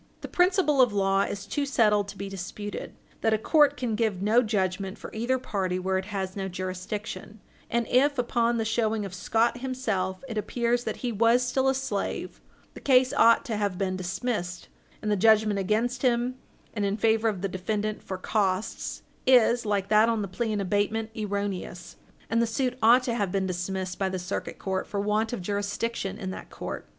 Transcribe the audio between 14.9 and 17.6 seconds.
and the judgment against him and in favor of the